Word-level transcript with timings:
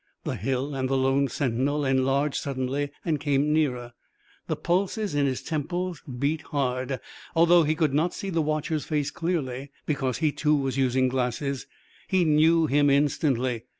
The 0.23 0.35
hill 0.35 0.73
and 0.73 0.89
the 0.89 0.97
lone 0.97 1.27
sentinel 1.27 1.85
enlarged 1.85 2.33
suddenly 2.41 2.89
and 3.05 3.19
came 3.19 3.53
nearer. 3.53 3.93
The 4.47 4.55
pulses 4.55 5.13
in 5.13 5.27
his 5.27 5.43
temples 5.43 6.01
beat 6.17 6.41
hard. 6.41 6.99
Although 7.35 7.61
he 7.61 7.75
could 7.75 7.93
not 7.93 8.15
see 8.15 8.31
the 8.31 8.41
watcher's 8.41 8.83
face 8.85 9.11
clearly, 9.11 9.69
because 9.85 10.17
he 10.17 10.31
too 10.31 10.55
was 10.55 10.75
using 10.75 11.07
glasses, 11.07 11.67
he 12.07 12.25
knew 12.25 12.65
him 12.65 12.89
instantly. 12.89 13.65